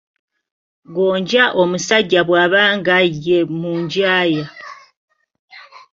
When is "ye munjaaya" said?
3.25-4.45